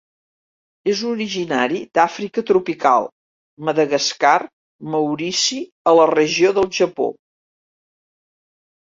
És 0.93 1.03
originari 1.09 1.81
d'Àfrica 1.97 2.45
tropical, 2.47 3.07
Madagascar, 3.69 4.35
Maurici, 4.97 5.63
a 5.93 5.97
la 6.01 6.11
regió 6.17 6.55
del 6.61 6.71
Japó. 6.83 7.13